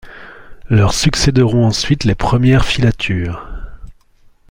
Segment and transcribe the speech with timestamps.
[0.67, 3.45] Leur succéderont ensuite les premières filatures.